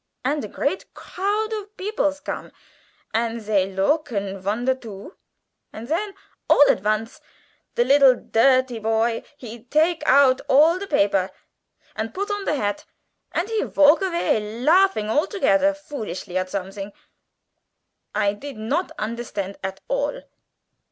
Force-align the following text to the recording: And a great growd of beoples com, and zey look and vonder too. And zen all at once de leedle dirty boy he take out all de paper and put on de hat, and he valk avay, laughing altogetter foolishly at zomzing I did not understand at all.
And 0.25 0.43
a 0.43 0.47
great 0.47 0.91
growd 0.95 1.53
of 1.61 1.77
beoples 1.77 2.25
com, 2.25 2.51
and 3.13 3.39
zey 3.39 3.67
look 3.67 4.09
and 4.09 4.41
vonder 4.41 4.73
too. 4.73 5.15
And 5.71 5.87
zen 5.87 6.15
all 6.49 6.63
at 6.69 6.81
once 6.81 7.21
de 7.75 7.83
leedle 7.85 8.15
dirty 8.15 8.79
boy 8.79 9.21
he 9.37 9.65
take 9.65 10.01
out 10.07 10.41
all 10.49 10.79
de 10.79 10.87
paper 10.87 11.29
and 11.95 12.15
put 12.15 12.31
on 12.31 12.45
de 12.45 12.55
hat, 12.55 12.85
and 13.31 13.47
he 13.49 13.61
valk 13.61 14.01
avay, 14.01 14.61
laughing 14.63 15.05
altogetter 15.05 15.75
foolishly 15.77 16.35
at 16.35 16.47
zomzing 16.49 16.91
I 18.15 18.33
did 18.33 18.57
not 18.57 18.91
understand 18.97 19.59
at 19.63 19.81
all. 19.87 20.23